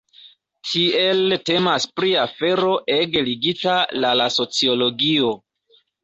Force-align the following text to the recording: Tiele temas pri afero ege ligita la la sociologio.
Tiele 0.67 1.35
temas 1.49 1.83
pri 1.99 2.13
afero 2.21 2.71
ege 2.93 3.23
ligita 3.27 3.75
la 4.05 4.13
la 4.21 4.27
sociologio. 4.37 5.29